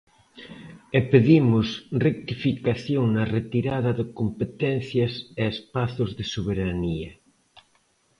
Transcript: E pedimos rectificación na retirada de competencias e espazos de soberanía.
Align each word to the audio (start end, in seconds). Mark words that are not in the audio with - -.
E 0.97 0.99
pedimos 1.11 1.67
rectificación 2.07 3.03
na 3.15 3.23
retirada 3.37 3.91
de 3.99 4.05
competencias 4.19 5.13
e 5.39 5.43
espazos 5.53 6.09
de 6.17 6.25
soberanía. 6.33 7.11